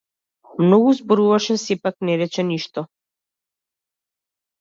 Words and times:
Многу 0.63 0.93
зборуваше 0.99 1.55
а 1.59 1.61
сепак 1.65 1.95
не 2.09 2.13
рече 2.21 2.43
ништо. 2.47 2.81